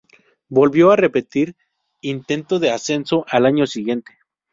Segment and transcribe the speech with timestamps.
[0.49, 1.55] Volvió a repetir
[2.01, 4.17] intento de ascenso al año siguiente.